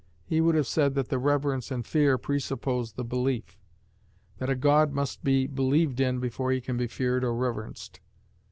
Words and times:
He 0.25 0.41
would 0.41 0.55
have 0.55 0.65
said 0.65 0.95
that 0.95 1.09
the 1.09 1.19
reverence 1.19 1.69
and 1.69 1.85
fear 1.85 2.17
presuppose 2.17 2.93
the 2.93 3.03
belief: 3.03 3.55
that 4.39 4.49
a 4.49 4.55
God 4.55 4.93
must 4.93 5.23
be 5.23 5.45
believed 5.45 5.99
in 5.99 6.19
before 6.19 6.51
he 6.51 6.59
can 6.59 6.75
be 6.75 6.87
feared 6.87 7.23
or 7.23 7.35
reverenced. 7.35 7.99